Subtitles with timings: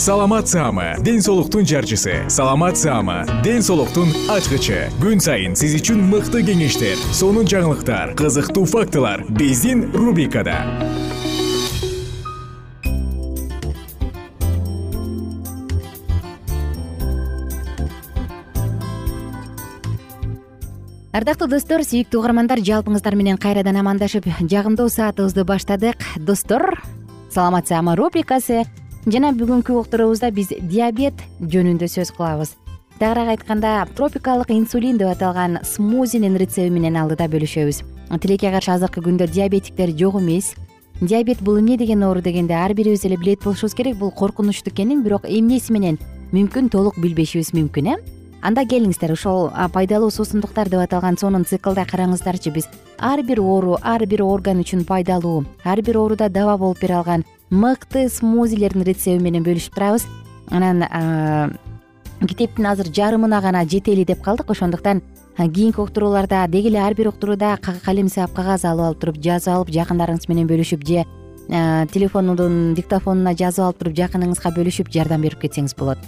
[0.00, 2.24] саламат саама ден соолуктун жарчысы.
[2.28, 4.88] Саламат саама ден соолуктун ачкычы.
[4.96, 10.56] Күн сайын сиз үчүн мыкты кеңештер сонун жаңылыктар кызыктуу фактылар биздин рубрикада.
[21.12, 26.00] Ардактуу достор сүйүктүү угармандар жалпыңыздар менен кайрадан амандашып жагымдуу саатыбызды баштадык.
[26.16, 26.80] Достор
[27.28, 28.64] саламатсызамы рубрикасы
[29.06, 32.52] жана бүгүнкү уктуруубузда биз диабет жөнүндө сөз кылабыз.
[33.00, 37.80] Тагыраак айтканда тропикалык инсулин деп аталган смузинин рецеби менен алдыда бөлүшөбүз.
[38.20, 40.52] Тилекке каршы азыркы күндө диабетиктер жок эмес.
[41.00, 43.96] Диабет бул эмне деген оору дегенде ар бирибиз эле билет болушубуз керек.
[43.96, 45.98] Бул коркунучтуу экенин бирок эмнеси менен
[46.32, 47.96] мүмкүн толук билбешибиз мүмкүн э?
[48.42, 49.16] Анда келиңиздер
[49.52, 52.52] а, пайдалуу суусундуктар деп аталган сонун циклда караңыздарчы.
[52.52, 52.68] Биз
[52.98, 57.24] ар бир оору ар бир орган үчүн пайдалуу ар бир ооруда daба болуп бере алган
[57.50, 60.06] мыкты смузилердин рецеби менен бөлүшүп турабыз.
[60.50, 60.84] Анан
[62.20, 64.50] китептин азыр жарымына гана жетели деп калдык.
[64.50, 65.02] Ошондуктан
[65.36, 69.70] кийинки уктурууларда деги эле ар бир уктурууда калем саап кагаз алып алып туруп жазып алып
[69.70, 71.04] жакындарыңыз менен бөлүшүп же
[71.50, 75.98] а, телефонунун диктофонуна жазып алып туруп жакыныңызга бөлүшүп жардам берип кетсеңиз болот.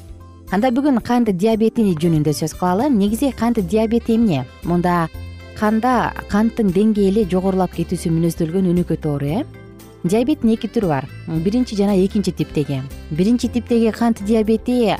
[0.52, 2.90] Анда бүгүн кант диабети жөнүндө сөз кылалы.
[2.90, 4.44] Негизи кант диабети эмне?
[4.64, 5.08] Мында
[5.58, 9.44] канда канттын деңгээли жогорулап кетүүсү мүнөздөлгөн өнөкөт оору э
[10.04, 11.06] диабеттин эки түрү бар?
[11.28, 12.82] Биринчи жана экинчи типтеги.
[13.10, 14.96] Биринчи типтеги кант диабети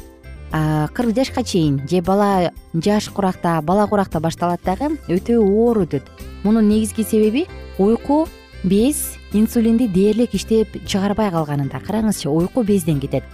[0.52, 6.02] кырк жашка чейин же бала жаш куракта бала куракта башталат дагы өтө оор өтөт.
[6.44, 7.46] Мунун негизги себеби
[7.78, 8.28] уйку
[8.62, 13.24] без инсулинди дээрлик иштеп чыгарбай калганында караңызчы уйку безден кетет.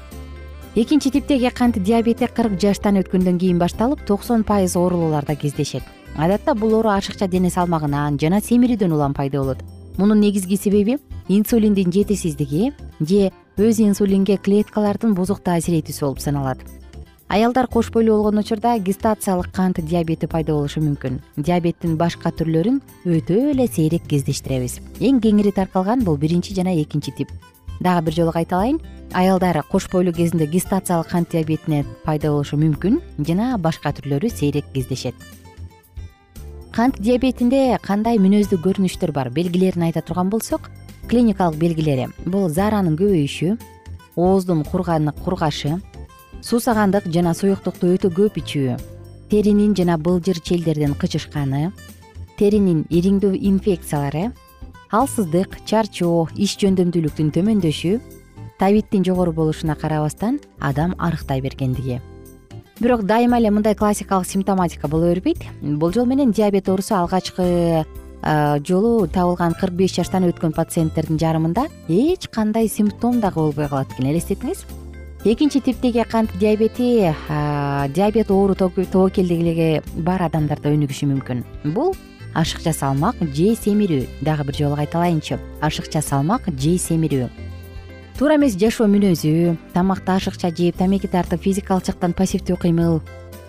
[0.75, 5.83] Экинчи типтеги кант диабети кырк жаштан өткөндөн кийин башталып токсон пайыз оорулууларда кездешет.
[6.17, 10.99] Адатта бул оору ашыкча дене салмагынан жана семирүүдөн улам пайда болот мунун негизги себеби
[11.29, 16.59] инсулиндин жетишсиздиги же өз инсулинге клеткалардын бузук таасир этүүсү болуп саналат.
[17.29, 21.19] Аялдар кош бойлуу болгон учурда гестациялык кант диабети пайда болушу мүмкүн.
[21.37, 24.79] Диабеттин башка түрлөрүн өтө эле сейрек кездештиребиз.
[25.01, 27.29] Эң кеңири таркалган бул биринчи жана экинчи тип.
[27.81, 28.79] Дагы бир жолу кайталайын.
[29.13, 35.15] Аялдар кош бойлуу кезинде гестациялык кант диабетине пайда болушу мүмкүн жана башка түрлөрү сейрек кездешет
[36.79, 40.69] кант диабетинде кандай мүнөздүү көрүнүштөр бар белгилерин айта турган болсок
[41.11, 42.05] клиникалык белгилери.
[42.23, 43.57] Бул зааранын көбөйүшү
[44.15, 45.73] ооздун кургашы
[46.41, 48.77] суусагандык жана суюктукту өтө көп ичүү
[49.29, 51.73] теринин жана былжыр челдердин кычышканы
[52.39, 54.29] теринин ириңдөө инфекциялары
[54.95, 57.97] алсыздык чарчоо иш жөндөмдүүлүктүн төмөндөшү
[58.63, 61.99] табиттин жогору болушуна карабастан адам арыктай бергендиги
[62.81, 65.39] бирок дайыма эле мындай классикалык симптоматика боло бербейт.
[65.61, 67.85] Болжол менен диабет оорусу алгачкы
[68.67, 74.11] жолу табылган кырк беш жаштан өткөн пациенттердин жарымында эч кандай симптом дагы болбой калат экен
[74.11, 74.65] элестетиңиз.
[75.25, 77.15] Экинчи типтеги кант диабети
[77.95, 81.45] диабет оору тобокелдиги бар адамдарда өнүгүшү мүмкүн.
[81.75, 81.95] Бул
[82.35, 84.07] ашыкча салмак же семирүү.
[84.23, 85.39] Дагы бир жолу кайталайынчы.
[85.61, 87.48] Ашыкча салмак же семирүү
[88.19, 89.55] туура эмес жашоо мүнөзү.
[89.73, 92.99] Тамакты ашыкча жеп тамеки тартып физикалык жактан пассивдүү кыймыл.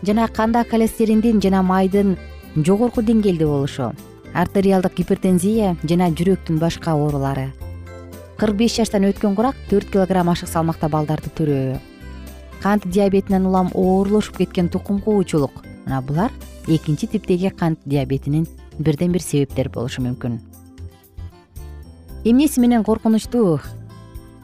[0.06, 2.18] Жана канда холестериндин жана майдын
[2.56, 3.96] жогорку деңгээлде болушу.
[4.34, 7.48] Артериалдык гипертензия жана жүрөктүн башка оорулары.
[8.38, 11.80] Кырк беш жаштан өткөн курак төрт килограмм ашык салмакта балдарды төрөө
[12.62, 15.64] кант диабетинен улам оорлошуп кеткен тукум куучулук.
[15.86, 16.32] Мына булар
[16.68, 18.46] экинчи типтеги кант диабетинин
[18.78, 20.40] бирден бир себептери болушу мүмкүн.
[22.24, 23.60] Эмнеси менен коркунучтуу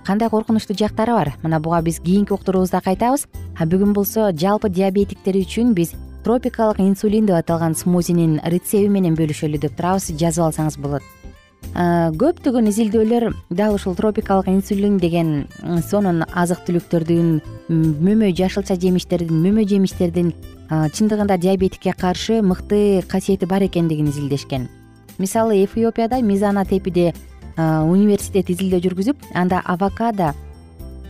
[0.05, 1.33] кандай коркунучтуу жактары бар?
[1.43, 3.27] Мына буга биз кийинки уктуруубузда кайтабыз.
[3.57, 5.93] А бүгүн болсо жалпы диабетиктер үчүн биз
[6.23, 11.03] тропикалык инсулин деп аталган смузинин рецепти менен бөлүшөлү деп турабыз жазып алсаңыз болот.
[11.75, 15.47] Көптөгөн изилдөөлөр дал ушул тропикалык инсулин деген
[15.89, 20.31] сонун азык түлүктөрдүн мөмө жашылча жемиштердин мөмө жемиштердин
[20.69, 24.69] чындыгында диабетикке каршы мыкты касиети бар экендигин изилдешкен.
[25.17, 27.13] Мисалы эфиопияда мизана тепиде
[27.57, 30.33] университет изилдөө жүргүзүп анда авокадо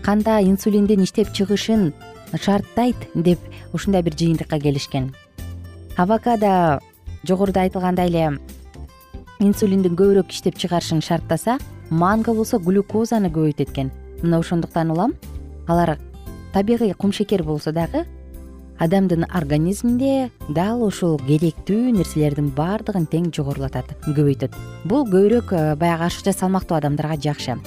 [0.06, 1.94] канда инсулиндин иштеп чыгышын
[2.38, 3.39] шарттайт деп
[3.74, 5.15] ушундай бир жыйынтыкка келишкен.
[5.97, 6.80] Авокадо
[7.24, 8.39] жогоруда айтылгандай эле
[9.39, 11.57] инсулиндин көбүрөөк иштеп чыгарышын шарттаса
[11.89, 13.91] манго болсо глюкозаны көбөйтөт экен.
[14.21, 15.15] Мына ошондуктан улам
[15.68, 15.98] алар
[16.53, 18.06] табигый кумшекер болсо дагы
[18.80, 24.56] адамдын организминде дал ушул керектүү нерселердин баардыгын тең жогорулатат көбөйтөт.
[24.83, 27.57] Бул көбүрөөк э, баягы ашыкча салмактуу адамдарга жакшы.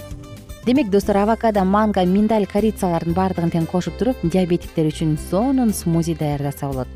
[0.67, 6.69] Демек достор авокадо манго миндаль корицалардын баардыгын тең кошуп туруп диабетиктер үчүн сонун смузи даярдаса
[6.69, 6.89] болот.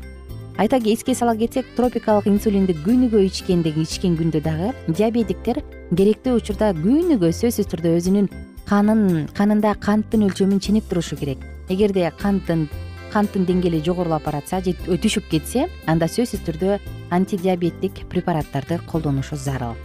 [0.57, 5.63] Айта эске сала кетсек тропикалык инсулинди күнүгө ичкенди ичкен күндө дагы диабетиктер
[5.97, 8.29] керектүү учурда күнүгө сөзсүз түрдө өзүнүн
[8.69, 11.41] канын канында канттын өлчөмүн ченеп турушу керек.
[11.73, 12.67] Эгерде канттын
[13.13, 16.79] канттын деңгээли жогорулап баратса же түшүп кетсе анда сөзсүз түрдө
[17.13, 19.77] антидиабеттик препараттарды колдонушу зарыл.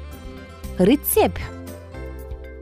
[0.78, 1.42] Рецепт.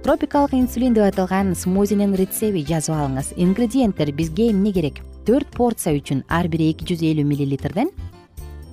[0.03, 3.33] Тропикалык инсулин деп аталган смузинин рецепти жазып алыңыз.
[3.37, 5.01] Ингредиенттер бизге эмне керек?
[5.27, 7.91] Төрт порция үчүн ар бири эки жүз элүү миллилитрден.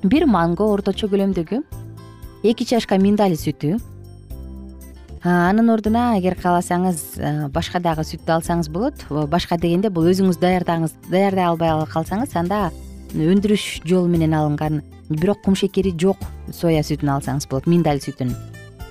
[0.03, 1.63] Бир манго орточо көлөмдөгү.
[2.43, 3.77] Эки чашка миндаль сүтү
[5.23, 7.01] анын ордуна эгер кааласаңыз
[7.55, 9.05] башка дагы сүттү алсаңыз болот.
[9.31, 12.71] Башка дегенде бул өзүңүз даярдагыз даярдай албай калсаңыз анда
[13.15, 16.19] өндүрүш жолу менен алынган бирок кумшекери жок
[16.51, 18.33] соя сүтүн алсаңыз болот миндаль сүтүн.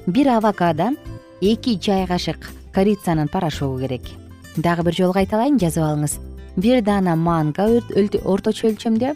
[0.07, 0.95] Бир авокадо
[1.43, 4.09] эки чай кашык корицанын порошогу керек.
[4.57, 6.17] Дагы бир жолу кайталайын жазып алыңыз.
[6.57, 7.83] Бир даана манго
[8.25, 9.13] орточо өлчөмдө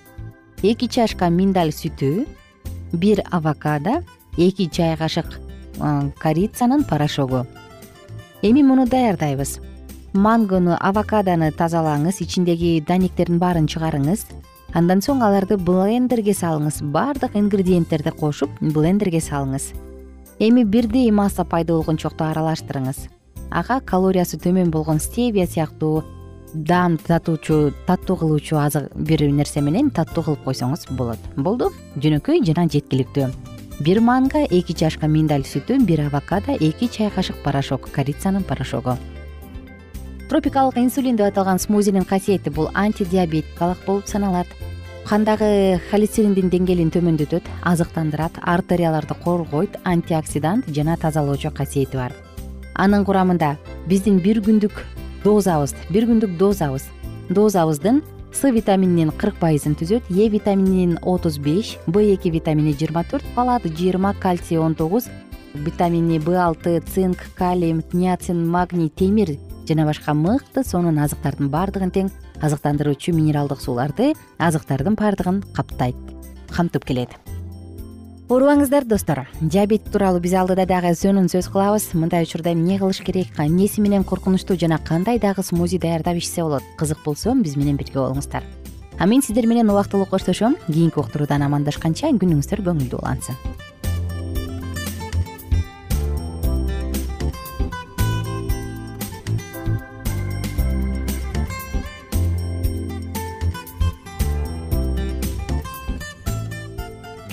[0.63, 2.27] эки чашка миндаль сүтү
[2.93, 4.03] бир авокадо
[4.37, 5.46] эки чай кашык
[6.19, 7.47] корицанын порошогу.
[8.43, 9.61] Эми муну даярдайбыз.
[10.13, 14.27] Мангону авокадону тазалаңыз ичиндеги данектердин баарын чыгарыңыз.
[14.75, 16.83] Андан соң аларды блендерге салыңыз.
[16.93, 19.73] Баардык ингредиенттерди кошуп блендерге салыңыз.
[20.39, 23.09] Эми бирдей масса пайда болгончокто аралаштырыңыз.
[23.51, 26.05] Ага калориясы төмөн болгон стевия сыяктуу
[26.55, 31.19] даам татуучу таттуу кылуучу азык бир нерсе менен таттуу кылып койсоңуз болот.
[31.37, 31.73] Болду.
[31.97, 37.91] Жөнөкөй жана жеткиликтүү бир манго эки чашка миндаль сүтү бир авокадо эки чай кашык порошок
[37.91, 38.97] корицанын порошогу.
[40.29, 44.47] Тропикалык инсулин деп аталган смузинин касиети бул антидиабетикалык болуп саналат.
[45.05, 52.13] Кандагы холестериндин деңгээлин төмөндөтөт азыктандырат артерияларды коргойт антиоксидант жана тазалоочу касиети бар.
[52.75, 53.57] Анын курамында
[53.87, 54.83] биздин бир күндүк
[55.23, 56.89] дозабыз бир күндүк дозабыз.
[57.29, 58.03] Дозабыздын
[58.37, 63.65] с витамининин кырк пайызын түзөт е витамининин отуз беш б эки витамини жыйырма төрт фалат
[63.65, 65.09] жыйырма кальций он тогуз
[65.55, 72.11] витамини б алты цинк калий ниацин магний темир жана башка мыкты сонун азыктардын баардыгын тең
[72.43, 75.97] азыктандыруучу минералдык сууларды азыктардын баардыгын каптайт
[76.53, 77.17] камтып келет
[78.29, 79.29] оорубаңыздар достор.
[79.41, 81.93] Диабет тууралуу биз алдыда дагы сонун сөз кылабыз.
[81.95, 83.29] Мындай учурда эмне кылыш керек?
[83.39, 86.65] Эмнеси менен коркунучтуу жана кандай дагы смузи даярдап ичсе болот?
[86.77, 88.43] Кызык болсо биз менен бирге болуңуздар.
[88.99, 90.57] А мен сиздер менен убактылуу коштошом.
[90.67, 93.37] Кийинки уктуруудан амандашканча күнүңүздөр көңүлдүү улансын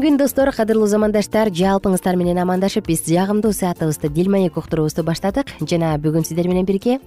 [0.00, 0.48] күн достор.
[0.54, 5.50] Кадырлуу замандаштар жалпыңыздар менен амандашып биз жагымдуу саатыбызды дил маек уктуруубузду баштадык.
[5.60, 7.00] Жана бүгүн сиздер менен бирге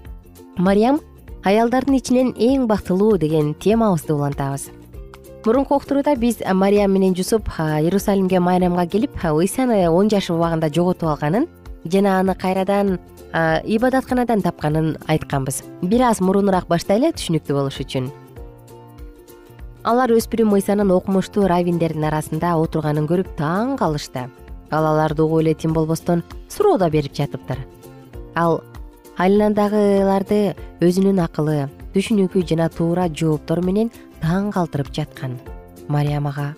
[0.58, 1.00] мариям
[1.42, 4.68] аялдардын ичинен эң бактылуу деген темабызды улантабыз.
[5.46, 11.48] Мурунку уктурууда биз мариям менен жусуп иерусалимге майрамга келип ыйсаны он жашы убагында жоготуп алганын
[11.86, 13.00] жана аны кайрадан
[13.64, 15.64] ибадатканадан тапканын айтканбыз.
[15.82, 18.12] Бир аз мурунураак баштайлы түшүнүктүү болуш үчүн
[19.86, 24.26] алар өспүрүм ыйсанын окумуштуу раввиндердин арасында отурганын көрүп таң калышты.
[24.74, 27.60] Ал аларды угуп эле тим болбостон суроо да берип жатыптыр.
[28.36, 28.64] Ал
[29.22, 35.38] айланадагыларды өзүнүн акылы түшүнүгү жана туура жооптору менен таң калтырып жаткан.
[35.88, 36.56] Мариям ага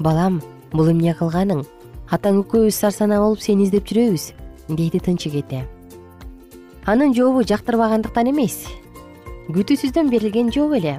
[0.00, 0.42] балам
[0.72, 1.62] бул эмне кылганың?
[2.10, 4.32] Атаң экөөбүз сарсанаа болуп сени издеп жүрөбүз
[4.74, 5.64] дейт тынчы кете
[6.86, 8.60] анын жообу жактырбагандыктан эмес.
[9.50, 10.98] Күтүүсүздөн берилген жооп эле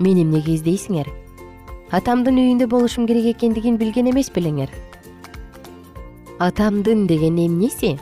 [0.00, 1.10] мени эмнеге издейсиңер?
[1.94, 4.72] Атамдын үйүндө болушум керек экендигин билген эмес белеңер.
[6.40, 7.98] Атамдын деген эмнеси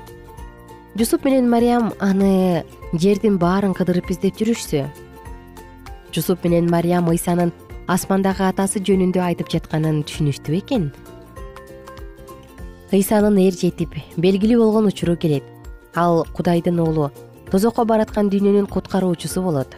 [0.99, 2.65] жусуп менен мариям аны
[2.95, 4.87] жердин баарын кыдырып издеп жүрүшсү.
[6.15, 7.53] Жусуп менен мариям ыйсанын
[7.89, 10.91] асмандагы атасы жөнүндө айтып жатканын түшүнүштү бекен
[12.93, 15.45] ыйсанын эр жетип белгилүү болгон учуру келет.
[15.95, 17.11] Ал кудайдын уулу
[17.51, 19.77] тозокко бараткан дүйнөнүн куткаруучусу болот.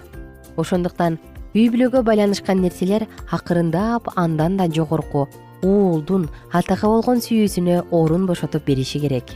[0.57, 1.19] Ошондуктан
[1.51, 5.27] үй бүлөгө байланышкан нерселер акырындап андан да жогорку
[5.67, 9.33] уулдун атага болгон сүйүүсүнө орун бошотуп бериши керек.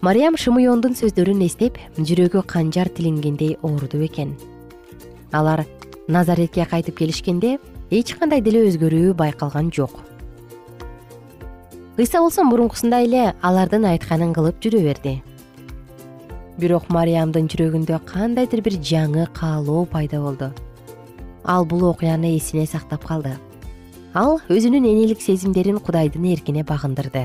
[0.00, 4.32] Мариям шымыондун сөздөрүн эстеп жүрөгү канжар тилингендей ооруду бекен
[5.32, 5.66] алар
[6.08, 7.58] назаретке кайтып келишкенде
[7.90, 9.92] эч кандай деле өзгөрүү байкалган жок.
[11.98, 15.14] Ыйса болсо мурункусундай эле алардын айтканын кылып жүрө берди.
[16.56, 20.50] Бирок мариямдын жүрөгүндө кандайдыр бир жаңы каалоо пайда болду
[21.50, 23.32] ал бул окуяны эсине сактап калды.
[24.14, 27.24] Ал өзүнүн энелик сезимдерин кудайдын эркине багындырды.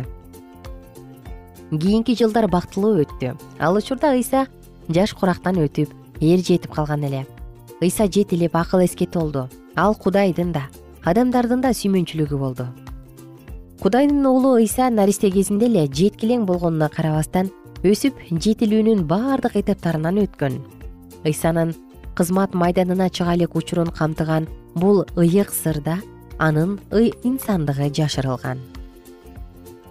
[1.69, 3.35] Кийинки жылдар бактылуу өттү.
[3.59, 4.47] Ал учурда ыйса
[4.89, 7.25] жаш курактан өтүп эр жетип калган эле.
[7.81, 9.47] Ыйса жетилип акыл эске толду.
[9.75, 10.65] Ал кудайдын да
[11.03, 12.65] адамдардын да сүймөнчүлүгү болду.
[13.81, 17.51] Кудайдын уулу ыйса наристе кезинде эле жеткилең болгонуна карабастан
[17.83, 20.63] өсүп жетилүүнүн баардык этаптарынан өткөн.
[21.25, 21.75] Ыйсанын
[22.15, 24.47] кызмат майданына чыга элек учурун камтыган.
[24.75, 25.99] Бул ыйык сырда
[26.37, 26.79] анын
[27.23, 28.59] инсандыгы жашырылган.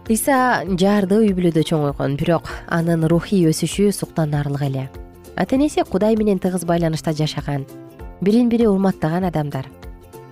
[0.08, 4.90] Ыйса жаарды үй бүлөдө чоңойгон бирок анын рухий өсүшү суктанарлык эле.
[5.36, 7.64] Ата энеси кудай менен тыгыз байланышта жашаган
[8.20, 9.68] бирин бири урматтаган адамдар.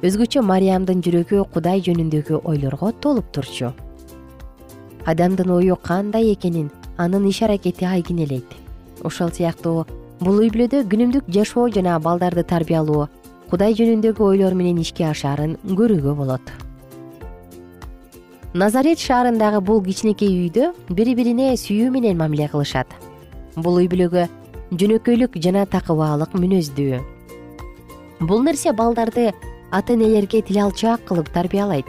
[0.03, 3.73] Өзгөчө мариямдын жүрөгү кудай жөнүндөгү ойлорго толуп турчу.
[5.07, 8.53] Адамдын ою кандай экенин анын иш аракети айгинелейт.
[9.03, 9.87] Ошол сыяктуу
[10.23, 13.09] бул үй бүлөдө күнүмдүк жашоо жана балдарды тарбиялоо
[13.51, 16.53] кудай жөнүндөгү ойлор менен ишке ашаарын көрүүгө болот.
[18.55, 22.87] Назарет шаарындагы бул кичинекей үйдө бири бирине сүйүү менен мамиле кылышат.
[23.57, 24.29] Бул үй бүлөгө
[24.79, 27.01] жөнөкөйлүк жана такыбаалык мүнөздүү.
[28.21, 29.33] Бул нерсе балдарды
[29.73, 31.89] ата энелерге тил алчаак кылып тарбиялайт.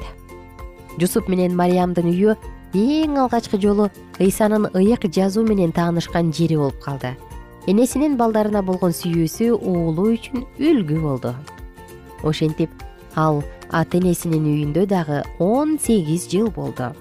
[0.97, 2.33] Жусуп менен мариямдын үйү
[2.73, 7.13] эң алгачкы жолу ыйсанын ыйык жазуу менен таанышкан жери болуп калды
[7.67, 11.31] энесинин балдарына болгон сүйүүсү уулу үчүн үлгү болду.
[12.23, 12.71] Ошентип
[13.15, 13.39] ал
[13.71, 16.91] ата энесинин үйүндө дагы он сегиз жыл болду.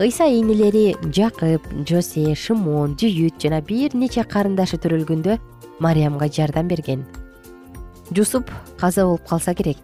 [0.00, 5.38] Ыйса инилери жакып жосе шымон жүйүт жана бир нече карындашы төрөлгөндө
[5.80, 7.04] мариямга жардам берген.
[8.12, 9.76] Жусуп каза болуп калса керек.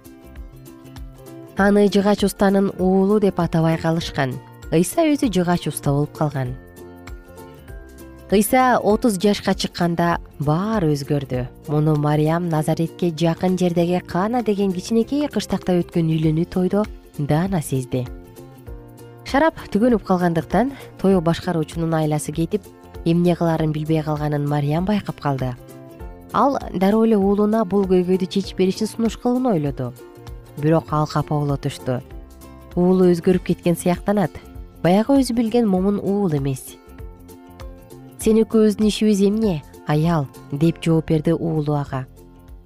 [1.57, 4.37] Аны жыгач устанын уулу деп атабай калышкан.
[4.73, 6.57] Ыйса өзү жыгач уста болуп калган
[8.33, 11.45] ыйса отуз жашка чыкканда баары өзгөрдү.
[11.69, 16.87] Муну мариям назаретке жакын жердеги кана деген кичинекей кыштакта өткөн үйлөнүү тойдо
[17.19, 18.07] даана сезди.
[19.29, 22.65] Шарап түгөнүп калгандыктан той башкаруучунун айласы кетип
[23.05, 25.53] эмне кылаарын билбей калганын мариям байкап калды.
[26.33, 29.93] Ал дароо эле уулуна бул көйгөйдү чечип беришин сунуш кылууну ойлоду.
[30.57, 32.01] Бирок ал капа боло турушту
[32.77, 34.31] уулу өзгөрүп кеткен сыяктанат.
[34.83, 36.79] Баягы өзү билген момун уул эмес
[38.23, 40.29] сен экөөбүздүн ишибиз эмне аял?
[40.53, 42.07] деп жооп берди уулу ага.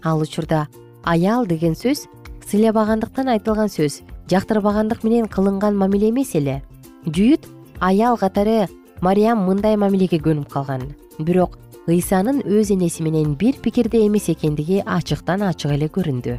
[0.04, 0.66] Ал учурда
[1.02, 2.02] аял деген сөз
[2.44, 6.62] сыйлабагандыктан айтылган сөз жактырбагандык менен кылынган мамиле эмес эле.
[7.06, 7.48] Жүйүт
[7.80, 8.68] аял катары
[9.00, 10.92] мариям мындай мамилеге көнүп калган.
[11.18, 11.56] Бирок
[11.88, 16.36] ыйсанын өз энеси менен бир пикирде эмес экендиги ачыктан ачык эле көрүндү.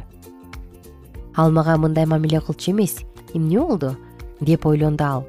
[1.34, 3.00] Ал мага мындай мамиле кылчу эмес
[3.34, 3.96] эмне болду?
[4.40, 5.26] деп ойлонду ал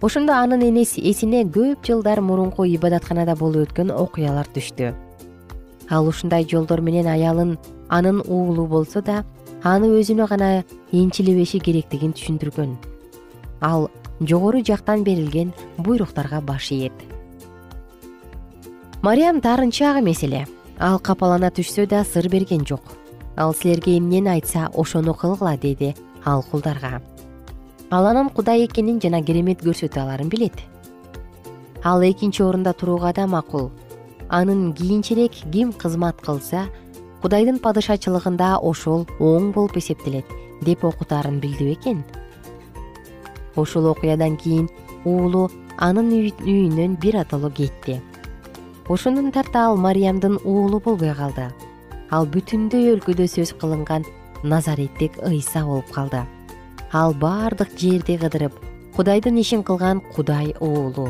[0.00, 4.92] ошондо анын энеси эсине көп жылдар мурунку ибадатканада болуп өткөн окуялар түштү.
[5.90, 7.56] Ал ушундай жолдор менен аялын
[7.88, 9.24] анын уулу болсо да
[9.62, 12.76] аны өзүнө гана энчилебеши керектигин түшүндүргөн.
[13.60, 16.92] Ал жогору жактан берилген буйруктарга баш ийет.
[19.02, 20.46] Мариям таарынчаак эмес эле
[20.78, 22.82] ал капалана түшсө да сыр берген жок.
[23.36, 27.00] Ал силерге эмнени айтса ошону кылгыла деди ал кулдарга
[27.90, 30.58] ал анын кудай экенин жана керемет көрсөтө аларын билет.
[31.84, 33.70] Ал экинчи орунда турууга да макул.
[34.28, 36.66] Анын кийинчерээк ким кызмат кылса
[37.22, 40.26] кудайдын падышачылыгында ошол оң болуп эсептелет
[40.62, 42.04] деп окутаарын билди бекен
[43.56, 44.68] ушул окуядан кийин
[45.04, 48.00] уулу анын үйүнөн бир атоло кетти.
[48.88, 51.50] Ошондон тарта ал мариямдын уулу болбой калды.
[52.10, 54.04] Ал бүтүндөй өлкөдө сөз кылынган
[54.42, 56.26] назареттик ыйса болуп калды
[56.92, 58.54] ал баардык жерди кыдырып
[58.96, 61.08] кудайдын ишин кылган кудай уулу.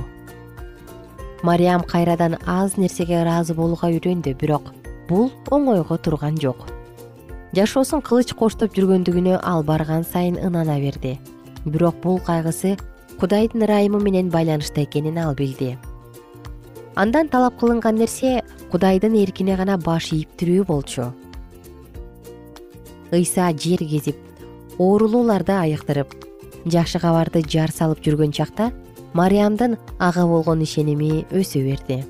[1.43, 4.73] Мариям кайрадан аз нерсеге ыраазы болууга үйрөндү бирок
[5.09, 6.67] бул оңойго турган жок.
[7.55, 11.19] Жашоосун кылыч коштоп жүргөндүгүнө ал барган сайын ынана берди.
[11.65, 12.77] Бирок бул кайгысы
[13.21, 15.79] кудайдын ырайымы менен байланышта экенин ал билди.
[16.95, 21.13] Андан талап кылынган нерсе кудайдын эркине гана баш ийиптирүү болчу.
[23.13, 24.26] Ыйса жер кезип
[24.79, 26.13] оорулууларды айыктырып
[26.69, 28.71] жакшы кабарды жар салып жүргөн чакта
[29.17, 32.05] мариямдын ага болгон ишеними өсө берди.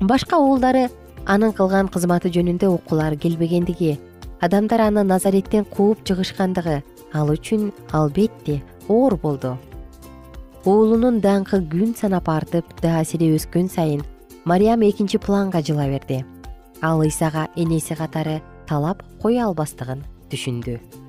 [0.00, 0.88] Башка уулдары
[1.26, 3.98] анын кылган кызматы жөнүндө уккулары келбегендиги
[4.40, 6.82] адамдар аны назареттен кууп чыгышкандыгы
[7.14, 9.56] ал үчүн албетте оор болду.
[10.64, 14.02] Уулунун даңкы күн санап артып таасири өскөн сайын
[14.44, 16.24] мариям экинчи планга жыла берди.
[16.82, 21.07] Ал ыйсага энеси катары талап кое албастыгын түшүндү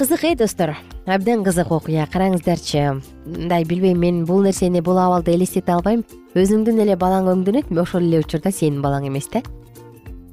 [0.00, 0.78] кызык э достор?
[1.04, 3.02] Абдан кызык окуя караңыздарчы.
[3.26, 6.06] Мындай билбейм мен бул нерсени бул абалды элестете албайм.
[6.32, 9.42] Өзүңдүн эле балаң өңдөнөт ошол эле учурда сенин балаң эмес да.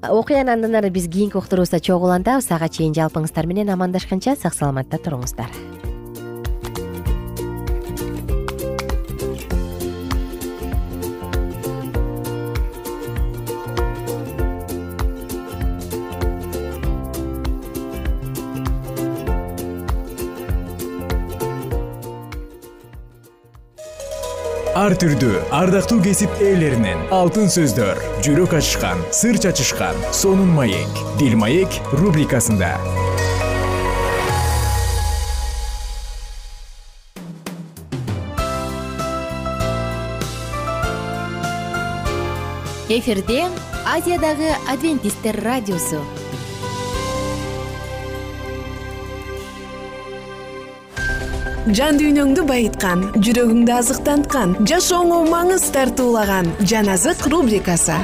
[0.08, 5.04] Окуяны андан ары биз кийинки уктуруубузда чогуу улантабыз ага чейин жалпыңыздар менен амандашканча сак саламатта
[5.04, 5.52] туруңуздар
[24.88, 31.76] ар түрдүү ардактуу кесип ээлеринен алтын сөздөр жүрөк ачышкан сыр чачышкан сонун маек дил маек
[32.00, 32.70] рубрикасында.
[42.88, 43.42] Эфирде
[43.84, 46.00] азиядагы адвентисттер радиосу
[51.76, 57.98] жан дүйнөңдү байыткан жүрөгүңдү азыктанткан жашооңо маңыз тартуулаган жан азык рубрикасы.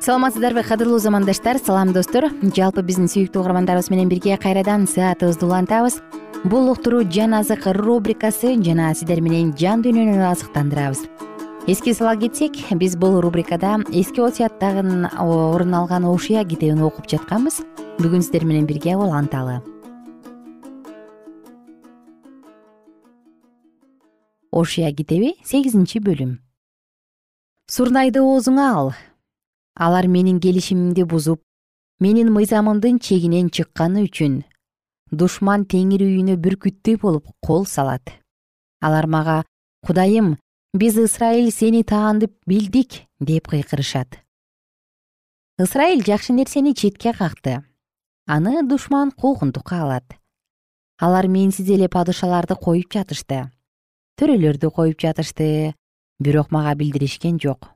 [0.00, 2.30] Саламатсыздарбы кадырлуу замандаштар салам достор.
[2.42, 6.00] Жалпы биздин сүйүктүү угармандарыбыз менен бирге кайрадан саатыбызды улантабыз
[6.42, 11.06] бул уктуруу жан азык рубрикасы жана сиздер менен жан дүйнөнү азыктандырабыз
[11.66, 17.60] эске сала кетсек биз бул рубрикада эски осуяттагы орун алган окуя китебин окуп жатканбыз.
[18.00, 19.60] Бүгүн сиздер менен бирге уланталы
[24.50, 26.38] ошуя китеби сегизинчи бөлүм.
[27.70, 28.92] Сурнайды оозуңа ал.
[29.76, 31.40] Алар менин келишимимди бузуп
[32.00, 34.42] менин мыйзамымдын чегинен чыкканы үчүн
[35.12, 38.02] душман теңир үйүнө бүркүттөй болуп кол салат.
[38.80, 39.42] Алар мага
[39.86, 40.36] кудайым
[40.72, 44.20] биз ысрайыл сени таандып билдик деп кыйкырышат.
[45.58, 47.64] Ысрайыл жакшы нерсени четке какты.
[48.26, 50.04] Аны душман куугунтукка алат.
[50.98, 53.50] Алар менсиз эле падышаларды коюп жатышты.
[54.16, 55.74] Төрөлөрдү коюп жатышты
[56.20, 57.74] бирок мага билдиришкен жок.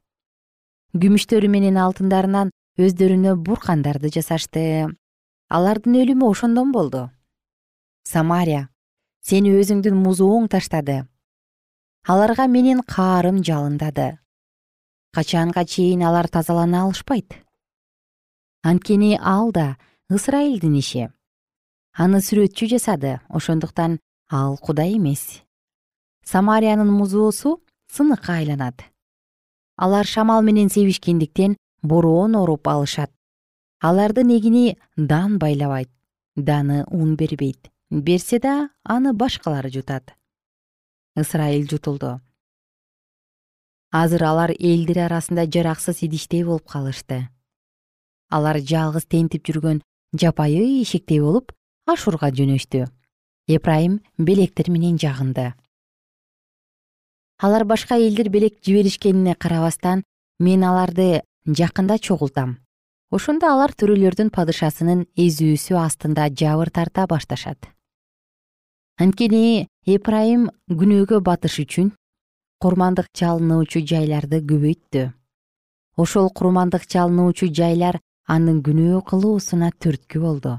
[0.94, 4.86] Күмүштөрү менен алтындарынан өздөрүнө буркандарды жасашты.
[5.50, 7.10] Алардын өлүмү ошондон болду.
[8.06, 8.68] Самария
[9.26, 11.08] сени өзүңдүн музооң таштады
[12.04, 14.18] аларга менин каарым жалындады.
[15.16, 17.32] Качанга чейин алар тазалана алышпайт?
[18.62, 19.76] Анткени ал да
[20.12, 21.08] ысрайылдын иши.
[21.96, 25.40] Аны сүрөтчү жасады ошондуктан ал кудай эмес.
[26.24, 28.84] Самариянын музоосу сыныкка айланат.
[29.76, 33.10] Алар шамал менен себишкендиктен бороон оруп алышат.
[33.80, 35.88] Алардын эгини дан байлабайт
[36.36, 37.70] даны ун бербейт.
[37.88, 40.14] Берсе да аны башкалар жутат
[41.16, 42.20] ысрайыл жутулду.
[43.90, 47.28] Азыр алар элдер арасында жараксыз идиштей болуп калышты.
[48.30, 51.52] Алар жалгыз тентип жүргөн жапайы эшектей болуп
[51.86, 52.88] ашурга жөнөштү.
[53.46, 55.52] Эпрайым белектер менен жагынды.
[57.38, 60.02] Алар башка элдер белек жиберишкенине карабастан
[60.40, 62.58] мен аларды жакында чогултам.
[63.10, 67.68] Ошондо алар төрөлөрдүн падышасынын эзүүсү астында жабыр тарта башташат.
[68.98, 71.90] Анткени эпрайым күнөөгө батыш үчүн
[72.64, 75.02] курмандык чалынуучу жайларды көбөйттү
[76.00, 80.54] ошол курмандык чалынуучу жайлар анын күнөө кылуусуна түрткү болду.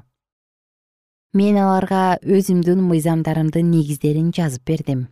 [1.33, 5.07] Мен аларга өзүмдүн мыйзамдарымдын негиздерин жазып бердим.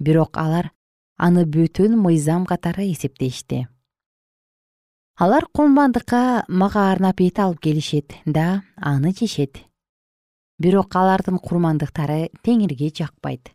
[0.00, 0.72] Бирок алар
[1.16, 3.68] аны бөтөн мыйзам катары эсептешти.
[5.16, 9.62] Алар курмандыкка мага арнап эт алып келишет да аны жешет
[10.58, 13.50] бирок алардын курмандыктары теңирге жакпайт.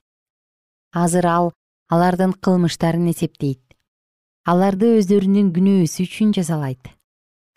[0.92, 1.52] Азыр ал
[1.90, 3.62] алардын кылмыштарын эсептейт.
[4.46, 6.90] Аларды өздөрүнүн күнөөсү үчүн жазалайт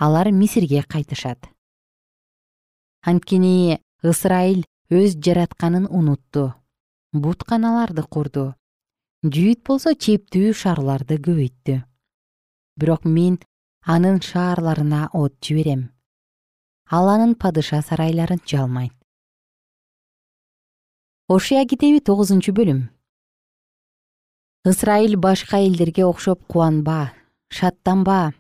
[0.03, 1.47] алар мисирге кайтышат.
[3.07, 6.53] Анткени ысрайыл өз жаратканын унутту
[7.13, 8.45] бутканаларды курду
[9.23, 11.83] жүйүт болсо чептүү шаарларды көбөйттү.
[12.79, 13.39] Бирок мен
[13.87, 15.91] анын шаарларына от жиберем.
[16.91, 19.02] Ал анын падыша сарайларын жалмайт
[21.29, 22.89] ошуя китеби тогузунчу бөлүм.
[24.67, 27.13] Ысрайыл башка элдерге окшоп кубанба
[27.53, 28.33] шаттанба.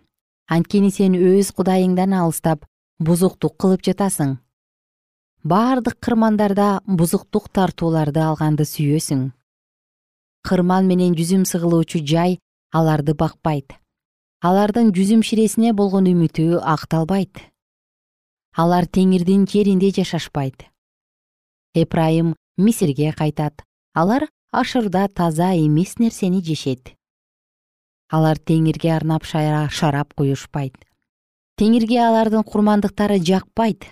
[0.48, 2.64] Анткени сен өз кудайыңдан алыстап
[2.98, 4.38] бузуктук кылып жатасың.
[5.44, 9.30] Бардык кырмандарда бузуктук тартууларды алганды сүйөсүң.
[10.42, 12.38] Кырман менен жүзүм сыгылуучу жай
[12.74, 13.78] аларды бакпайт.
[14.42, 17.38] Алардын жүзүм ширесине болгон үмүтү акталбайт.
[18.56, 20.66] Алар теңирдин жеринде жашашпайт.
[21.74, 23.64] Эпрайым мисирге кайтат.
[23.94, 26.94] Алар ашырда таза эмес нерсени жешет.
[28.08, 30.76] Алар теңирге арнап шарап куюшпайт
[31.62, 33.84] теңирге алардын курмандыктары жакпайт.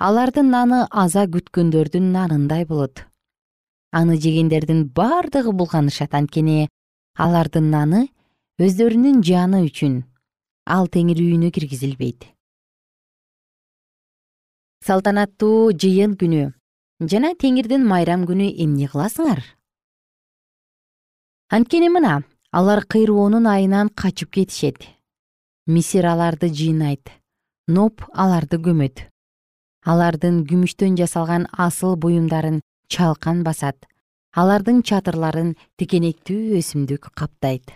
[0.00, 3.02] Алардын наны аза күткөндөрдүн нанындай болот.
[3.92, 6.68] Аны жегендердин бардыгы булганышат анткени
[7.20, 8.06] алардын наны
[8.60, 9.98] өздөрүнүн жаны үчүн
[10.64, 12.24] ал теңир үйүнө киргизилбейт.
[14.86, 16.52] Салтанаттуу жыйын күнү
[17.00, 19.42] жана теңирдин майрам күнү эмне кыласыңар?
[21.52, 24.80] Анткени мына алар кыйроонун айынан качып кетишет.
[25.66, 27.10] Мисир аларды жыйнайт
[27.68, 29.04] ноп аларды көмөт.
[29.84, 33.76] Алардын күмүштөн жасалган асыл буюмдарын чалкан басат.
[34.32, 37.72] Алардын чатырларын тикенектүү өсүмдүк каптайт.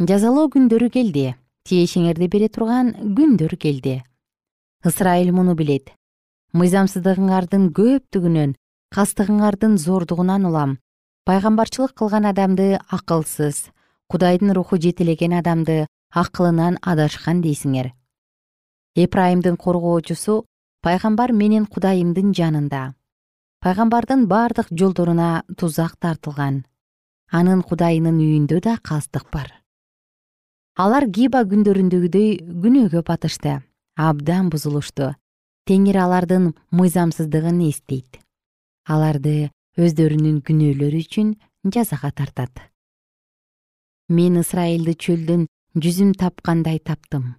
[0.00, 1.34] Жазалоо күндөрү келди
[1.68, 4.02] тиешеңерди бере турган күндөр келди
[4.84, 5.92] ысрайыл муну билет
[6.56, 8.54] мыйзамсыздыгыңардын көптүгүнөн
[8.90, 10.78] кастыгыңардын зордугунан улам.
[11.26, 13.70] Пайгамбарчылык кылган адамды акылсыз
[14.10, 17.92] кудайдын руху жетелеген адамды акылынан адашкан дейсиңер.
[18.96, 20.44] Эпрайымдын коргоочусу
[20.82, 22.94] пайгамбар менин кудайымдын жанында.
[23.62, 26.64] Пайгамбардын бардык жолдоруна тузак тартылган.
[27.30, 29.52] Анын кудайынын үйүндө да кастык бар.
[30.74, 33.60] Алар гиба күндөрүндөгүдөй күнөөгө батышты
[33.94, 35.14] абдан бузулушту
[35.70, 38.18] теңир алардын мыйзамсыздыгын эстейт.
[38.90, 41.28] Аларды өздөрүнүн күнөөлөрү үчүн
[41.76, 42.64] жазага тартат.
[44.10, 45.46] Мен ысрайылды чөлдөн
[45.78, 47.36] жүзүм тапкандай таптым.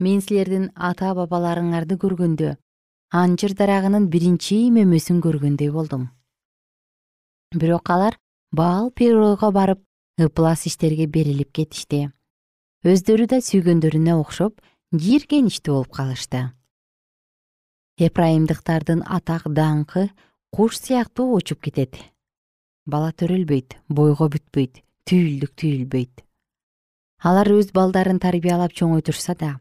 [0.00, 2.56] Мен силердин ата бабаларыңарды көргөндө
[3.12, 6.08] анжыр дарагынын биринчи мөмөсүн көргөндөй болдум.
[7.52, 8.16] Бирок алар
[8.56, 9.84] баал перойго барып
[10.16, 12.06] ыплас иштерге берилип кетишти
[12.88, 14.62] өздөрү да сүйгөндөрүнө окшоп
[14.96, 16.55] жийиркеничтүү болуп калышты
[17.96, 20.10] эпрайымдыктардын атак даңкы
[20.52, 21.96] куш сыяктуу учуп кетет.
[22.84, 26.20] Бала төрөлбөйт бойго бүтпөйт түйүлдүк түйүлбөйт.
[27.24, 29.56] Алар өз балдарын тарбиялап чоңойтушса да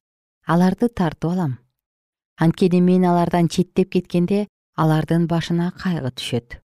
[0.46, 1.58] аларды тартып алам.
[2.36, 4.46] Анткени мен алардан четтеп кеткенде
[4.76, 6.60] алардын башына кайгы түшөт.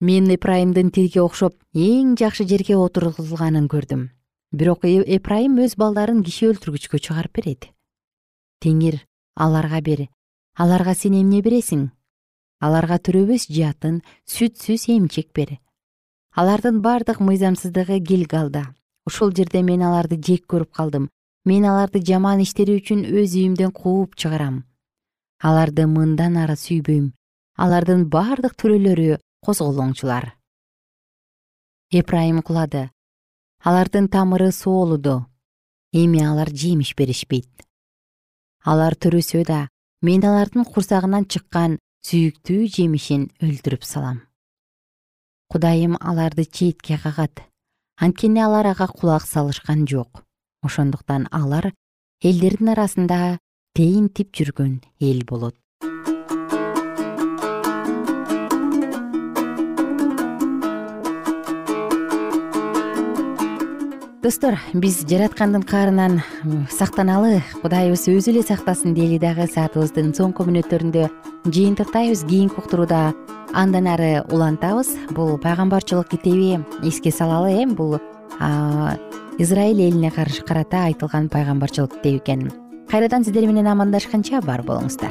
[0.00, 4.10] Мен эпрайымдын тилге окшоп эң жакшы жерге отургузулганын көрдүм.
[4.52, 7.70] Бирок эпрайым өз балдарын киши өлтүргүчкө чыгарып берет.
[8.60, 10.08] Теңир аларга бер
[10.56, 11.90] аларга сен эмне бересиң?
[12.60, 15.58] Аларга төрөбөс жатын сүтсүз эмчек бер
[16.34, 18.66] алардын бардык мыйзамсыздыгы гилгалда
[19.10, 21.08] ушул жерде мен аларды жек көрүп калдым.
[21.44, 24.64] Мен аларды жаман иштери үчүн өз үйүмдөн кууп чыгарам.
[25.40, 27.10] Аларды мындан ары сүйбөйм.
[27.56, 30.34] Алардын бардык төрөлөрү козголоңчулар.
[31.90, 32.90] Эпрайым кулады.
[33.64, 35.24] Алардын тамыры соолуду
[35.92, 37.66] эми алар жемиш беришпейт
[38.64, 39.68] алар төрөсө да
[40.02, 44.20] мен алардын курсагынан чыккан сүйүктүү жемишин өлтүрүп салам.
[45.50, 47.42] Кудайым аларды четке кагат.
[48.00, 50.24] Анткени алар ага кулак салышкан жок.
[50.62, 51.72] Ошондуктан алар
[52.22, 53.38] элдердин арасында
[53.74, 55.56] тейинтип жүргөн эл болот
[64.30, 66.20] достор биз жараткандын каарынан
[66.70, 71.08] сактаналы кудайыбыз өзү эле сактасын дейли дагы саатыбыздын соңку мүнөттөрүндө
[71.50, 72.22] жыйынтыктайбыз.
[72.30, 73.10] Кийинки уктурууда
[73.50, 74.92] андан ары улантабыз.
[75.16, 77.98] Бул пайгамбарчылык китеби эске салалы э бул
[79.42, 82.52] израиль элине карата айтылган пайгамбарчылык китеби экен.
[82.88, 85.10] Кайрадан сиздер менен амандашканча бар болуңуздар